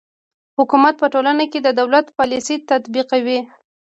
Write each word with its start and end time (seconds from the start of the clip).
حکومت 0.57 0.95
په 1.01 1.07
ټولنه 1.13 1.43
کې 1.51 1.59
د 1.63 1.67
دولت 1.79 2.05
پالیسي 2.17 2.55
تطبیقوي. 2.69 3.39